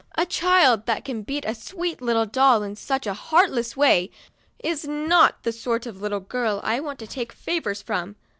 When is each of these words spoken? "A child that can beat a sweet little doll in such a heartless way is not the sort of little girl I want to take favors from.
"A 0.17 0.25
child 0.25 0.87
that 0.87 1.05
can 1.05 1.21
beat 1.21 1.45
a 1.45 1.53
sweet 1.53 2.01
little 2.01 2.25
doll 2.25 2.63
in 2.63 2.75
such 2.75 3.05
a 3.05 3.13
heartless 3.13 3.77
way 3.77 4.09
is 4.57 4.87
not 4.87 5.43
the 5.43 5.51
sort 5.51 5.85
of 5.85 6.01
little 6.01 6.19
girl 6.19 6.59
I 6.63 6.79
want 6.79 6.97
to 7.01 7.07
take 7.07 7.31
favors 7.31 7.83
from. 7.83 8.15